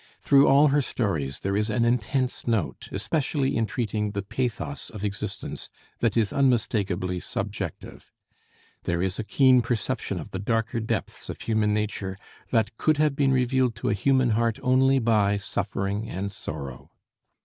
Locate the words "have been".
12.97-13.31